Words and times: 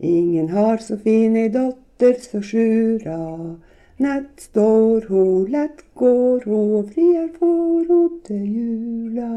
Ingen 0.00 0.48
har 0.48 0.76
så 0.78 0.96
fin 0.96 1.36
ei 1.36 1.48
dotter 1.50 2.14
så 2.22 2.42
sjura. 2.42 3.18
Nett 3.98 4.44
står 4.44 5.08
ho, 5.10 5.24
lett 5.50 5.82
går 5.98 6.46
ho, 6.46 6.60
og 6.78 6.92
frier 6.94 7.26
får 7.40 7.88
ho 7.88 8.02
til 8.28 8.44
jula. 8.46 9.32